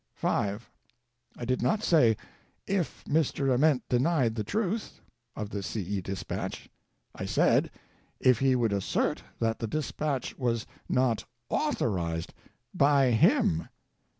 [0.15, 0.67] (5.)
[1.37, 2.17] I did not say
[2.65, 3.53] "if Mr.
[3.53, 4.99] Ament denied the truth"
[5.35, 5.79] of the C.
[5.83, 6.01] E.
[6.01, 6.71] dispatch:
[7.13, 7.69] I said,
[8.19, 12.33] if he would assert that the dispatch was not "authorized"
[12.73, 13.67] ly Mm.